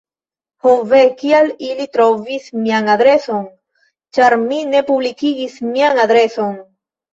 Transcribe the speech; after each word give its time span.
"Ho 0.65 0.71
ve, 0.93 1.01
kial 1.19 1.51
ili 1.67 1.85
trovis 1.97 2.47
mian 2.63 2.89
adreson?" 2.95 3.45
ĉar 4.19 4.39
mi 4.47 4.65
ne 4.73 4.85
publikigis 4.91 5.63
mian 5.71 6.05
adreson. 6.09 6.61